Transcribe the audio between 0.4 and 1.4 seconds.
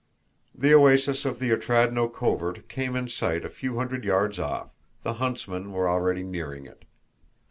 The oasis of